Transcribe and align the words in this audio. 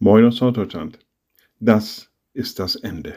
Moin 0.00 0.24
aus 0.24 0.40
Norddeutschland. 0.40 0.98
Das 1.60 2.10
ist 2.32 2.58
das 2.58 2.74
Ende. 2.74 3.14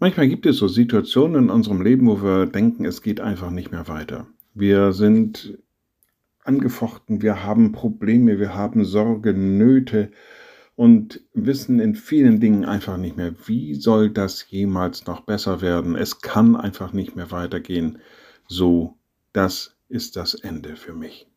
Manchmal 0.00 0.28
gibt 0.28 0.44
es 0.46 0.56
so 0.56 0.66
Situationen 0.66 1.44
in 1.44 1.50
unserem 1.50 1.80
Leben, 1.80 2.08
wo 2.08 2.22
wir 2.22 2.46
denken, 2.46 2.84
es 2.84 3.02
geht 3.02 3.20
einfach 3.20 3.50
nicht 3.50 3.70
mehr 3.70 3.86
weiter. 3.86 4.26
Wir 4.52 4.92
sind 4.92 5.58
angefochten, 6.42 7.22
wir 7.22 7.44
haben 7.44 7.70
Probleme, 7.70 8.40
wir 8.40 8.54
haben 8.54 8.84
Sorge, 8.84 9.32
Nöte 9.32 10.10
und 10.74 11.20
wissen 11.34 11.78
in 11.78 11.94
vielen 11.94 12.40
Dingen 12.40 12.64
einfach 12.64 12.96
nicht 12.96 13.16
mehr, 13.16 13.34
wie 13.46 13.74
soll 13.74 14.10
das 14.10 14.50
jemals 14.50 15.06
noch 15.06 15.20
besser 15.20 15.60
werden. 15.60 15.94
Es 15.94 16.20
kann 16.20 16.56
einfach 16.56 16.92
nicht 16.92 17.14
mehr 17.14 17.30
weitergehen. 17.30 17.98
So, 18.48 18.96
das 19.32 19.76
ist 19.88 20.16
das 20.16 20.34
Ende 20.34 20.74
für 20.74 20.94
mich. 20.94 21.28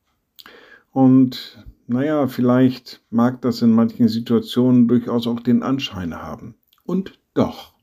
Und 0.91 1.63
naja, 1.87 2.27
vielleicht 2.27 3.01
mag 3.09 3.41
das 3.41 3.61
in 3.61 3.71
manchen 3.71 4.07
Situationen 4.07 4.87
durchaus 4.87 5.27
auch 5.27 5.39
den 5.39 5.63
Anschein 5.63 6.21
haben. 6.21 6.55
Und 6.85 7.19
doch. 7.33 7.73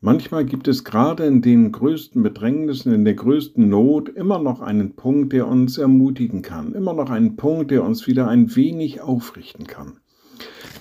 Manchmal 0.00 0.44
gibt 0.44 0.68
es 0.68 0.84
gerade 0.84 1.26
in 1.26 1.42
den 1.42 1.72
größten 1.72 2.22
Bedrängnissen, 2.22 2.92
in 2.92 3.04
der 3.04 3.14
größten 3.14 3.68
Not 3.68 4.08
immer 4.08 4.38
noch 4.38 4.60
einen 4.60 4.94
Punkt, 4.94 5.32
der 5.32 5.48
uns 5.48 5.76
ermutigen 5.76 6.42
kann, 6.42 6.72
immer 6.72 6.92
noch 6.92 7.10
einen 7.10 7.34
Punkt, 7.34 7.72
der 7.72 7.82
uns 7.82 8.06
wieder 8.06 8.28
ein 8.28 8.54
wenig 8.54 9.00
aufrichten 9.00 9.66
kann. 9.66 9.98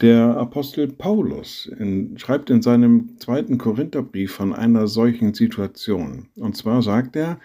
Der 0.01 0.37
Apostel 0.37 0.87
Paulus 0.87 1.65
in, 1.65 2.19
schreibt 2.19 2.51
in 2.51 2.61
seinem 2.61 3.17
zweiten 3.17 3.57
Korintherbrief 3.57 4.31
von 4.31 4.53
einer 4.53 4.87
solchen 4.87 5.33
Situation. 5.33 6.27
Und 6.35 6.55
zwar 6.55 6.83
sagt 6.83 7.15
er, 7.15 7.39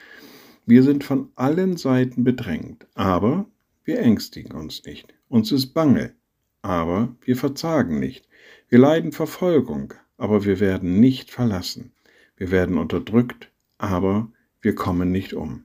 wir 0.67 0.83
sind 0.83 1.05
von 1.05 1.29
allen 1.35 1.79
Seiten 1.79 2.23
bedrängt, 2.23 2.87
aber 2.95 3.47
wir 3.85 4.01
ängstigen 4.01 4.53
uns 4.53 4.85
nicht. 4.85 5.15
Uns 5.29 5.53
ist 5.53 5.75
bange, 5.75 6.15
aber 6.63 7.17
wir 7.23 7.37
verzagen 7.37 7.99
nicht. 7.99 8.29
Wir 8.69 8.79
leiden 8.79 9.13
Verfolgung, 9.13 9.95
aber 10.17 10.45
wir 10.45 10.61
werden 10.61 11.01
nicht 11.01 11.31
verlassen. 11.31 11.93
Wir 12.37 12.51
werden 12.51 12.79
unterdrückt, 12.79 13.51
aber 13.79 14.31
wir 14.61 14.75
kommen 14.75 15.11
nicht 15.11 15.35
um. 15.35 15.65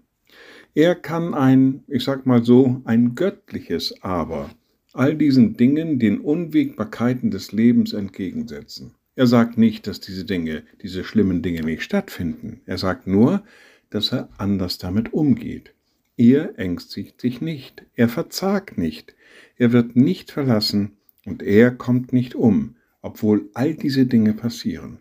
Er 0.73 0.95
kann 0.95 1.33
ein, 1.33 1.83
ich 1.87 2.03
sag 2.03 2.25
mal 2.25 2.43
so, 2.43 2.81
ein 2.85 3.15
göttliches 3.15 4.01
Aber 4.03 4.51
all 4.93 5.15
diesen 5.15 5.57
Dingen, 5.57 5.99
den 5.99 6.19
Unwägbarkeiten 6.19 7.31
des 7.31 7.51
Lebens 7.51 7.93
entgegensetzen. 7.93 8.93
Er 9.15 9.27
sagt 9.27 9.57
nicht, 9.57 9.87
dass 9.87 9.99
diese 9.99 10.25
Dinge, 10.25 10.63
diese 10.81 11.03
schlimmen 11.03 11.41
Dinge 11.41 11.61
nicht 11.61 11.81
stattfinden. 11.83 12.61
Er 12.65 12.77
sagt 12.77 13.07
nur, 13.07 13.43
dass 13.89 14.11
er 14.11 14.29
anders 14.37 14.77
damit 14.77 15.13
umgeht. 15.13 15.73
Er 16.17 16.57
ängstigt 16.57 17.21
sich 17.21 17.41
nicht, 17.41 17.85
er 17.93 18.09
verzagt 18.09 18.77
nicht, 18.77 19.15
er 19.55 19.71
wird 19.71 19.95
nicht 19.95 20.31
verlassen 20.31 20.97
und 21.25 21.43
er 21.43 21.69
kommt 21.69 22.11
nicht 22.11 22.33
um, 22.33 22.75
obwohl 23.03 23.49
all 23.53 23.75
diese 23.75 24.07
Dinge 24.07 24.33
passieren. 24.33 24.99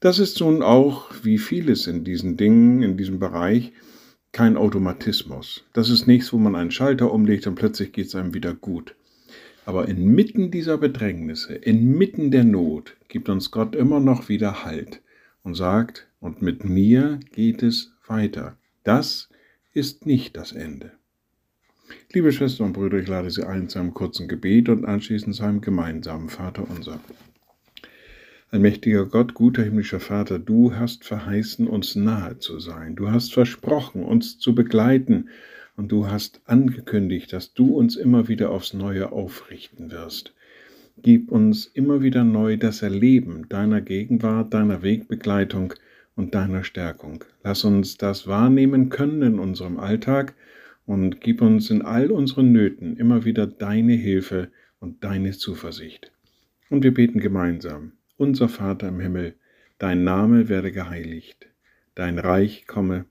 Das 0.00 0.18
ist 0.18 0.38
nun 0.40 0.62
auch, 0.62 1.10
wie 1.22 1.38
vieles 1.38 1.86
in 1.86 2.04
diesen 2.04 2.36
Dingen, 2.36 2.82
in 2.82 2.98
diesem 2.98 3.18
Bereich, 3.18 3.72
kein 4.32 4.56
Automatismus. 4.58 5.64
Das 5.72 5.88
ist 5.88 6.06
nichts, 6.06 6.32
wo 6.32 6.38
man 6.38 6.54
einen 6.54 6.70
Schalter 6.70 7.12
umlegt 7.12 7.46
und 7.46 7.54
plötzlich 7.54 7.92
geht 7.92 8.06
es 8.06 8.14
einem 8.14 8.34
wieder 8.34 8.52
gut. 8.52 8.94
Aber 9.64 9.88
inmitten 9.88 10.50
dieser 10.50 10.76
Bedrängnisse, 10.76 11.54
inmitten 11.54 12.30
der 12.30 12.44
Not, 12.44 12.96
gibt 13.08 13.28
uns 13.28 13.50
Gott 13.50 13.74
immer 13.74 14.00
noch 14.00 14.28
wieder 14.28 14.64
Halt 14.64 15.00
und 15.44 15.54
sagt, 15.54 16.08
und 16.20 16.42
mit 16.42 16.64
mir 16.64 17.20
geht 17.32 17.62
es 17.62 17.92
weiter. 18.06 18.58
Das 18.84 19.28
ist 19.72 20.06
nicht 20.06 20.36
das 20.36 20.52
Ende. 20.52 20.92
Liebe 22.12 22.32
Schwestern 22.32 22.68
und 22.68 22.72
Brüder, 22.74 22.98
ich 22.98 23.08
lade 23.08 23.30
Sie 23.30 23.46
ein 23.46 23.68
zu 23.68 23.78
einem 23.78 23.94
kurzen 23.94 24.28
Gebet 24.28 24.68
und 24.68 24.84
anschließend 24.84 25.34
zu 25.34 25.42
einem 25.42 25.60
gemeinsamen 25.60 26.28
Vater 26.28 26.68
unser. 26.68 27.00
Allmächtiger 28.50 29.06
Gott, 29.06 29.32
guter 29.32 29.62
himmlischer 29.62 30.00
Vater, 30.00 30.38
du 30.38 30.74
hast 30.74 31.04
verheißen, 31.04 31.66
uns 31.66 31.96
nahe 31.96 32.38
zu 32.38 32.60
sein. 32.60 32.96
Du 32.96 33.10
hast 33.10 33.32
versprochen, 33.32 34.04
uns 34.04 34.38
zu 34.38 34.54
begleiten. 34.54 35.30
Und 35.74 35.90
du 35.90 36.08
hast 36.08 36.42
angekündigt, 36.44 37.32
dass 37.32 37.54
du 37.54 37.74
uns 37.74 37.96
immer 37.96 38.28
wieder 38.28 38.50
aufs 38.50 38.74
Neue 38.74 39.10
aufrichten 39.10 39.90
wirst. 39.90 40.34
Gib 40.98 41.32
uns 41.32 41.64
immer 41.66 42.02
wieder 42.02 42.24
neu 42.24 42.58
das 42.58 42.82
Erleben 42.82 43.48
deiner 43.48 43.80
Gegenwart, 43.80 44.52
deiner 44.52 44.82
Wegbegleitung 44.82 45.72
und 46.14 46.34
deiner 46.34 46.64
Stärkung. 46.64 47.24
Lass 47.42 47.64
uns 47.64 47.96
das 47.96 48.26
wahrnehmen 48.26 48.88
können 48.88 49.22
in 49.22 49.38
unserem 49.38 49.78
Alltag 49.78 50.34
und 50.86 51.20
gib 51.20 51.42
uns 51.42 51.70
in 51.70 51.82
all 51.82 52.10
unseren 52.10 52.52
Nöten 52.52 52.96
immer 52.96 53.24
wieder 53.24 53.46
deine 53.46 53.94
Hilfe 53.94 54.50
und 54.80 55.04
deine 55.04 55.32
Zuversicht. 55.32 56.10
Und 56.70 56.82
wir 56.84 56.92
beten 56.92 57.20
gemeinsam. 57.20 57.92
Unser 58.16 58.48
Vater 58.48 58.88
im 58.88 59.00
Himmel, 59.00 59.34
dein 59.78 60.04
Name 60.04 60.48
werde 60.48 60.72
geheiligt, 60.72 61.48
dein 61.94 62.18
Reich 62.18 62.66
komme, 62.66 63.06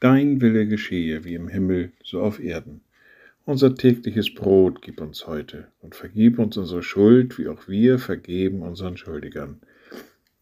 dein 0.00 0.40
Wille 0.40 0.66
geschehe 0.66 1.24
wie 1.24 1.34
im 1.34 1.48
Himmel, 1.48 1.92
so 2.02 2.20
auf 2.20 2.40
Erden. 2.42 2.80
Unser 3.44 3.74
tägliches 3.74 4.32
Brot 4.32 4.82
gib 4.82 5.00
uns 5.00 5.26
heute 5.26 5.68
und 5.80 5.94
vergib 5.94 6.38
uns 6.38 6.56
unsere 6.56 6.82
Schuld, 6.82 7.38
wie 7.38 7.48
auch 7.48 7.66
wir 7.66 7.98
vergeben 7.98 8.62
unseren 8.62 8.96
Schuldigern 8.96 9.60